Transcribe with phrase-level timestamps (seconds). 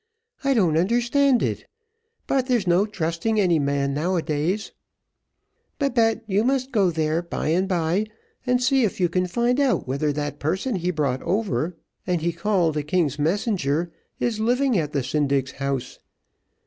[0.43, 1.67] "I don't understand it.
[2.25, 4.71] But there is no trusting any man now a days.
[5.77, 8.07] "Babette, you must go there by and bye
[8.47, 11.77] and see if you can find out whether that person he brought over,
[12.07, 15.99] and he called a king's messenger, is living at the syndic's house.